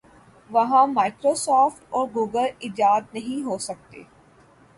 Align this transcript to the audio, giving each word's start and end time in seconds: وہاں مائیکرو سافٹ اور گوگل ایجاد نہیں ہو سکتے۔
وہاں 0.49 0.85
مائیکرو 0.87 1.33
سافٹ 1.35 1.83
اور 1.89 2.07
گوگل 2.15 2.47
ایجاد 2.59 3.01
نہیں 3.13 3.45
ہو 3.45 3.57
سکتے۔ 3.57 4.03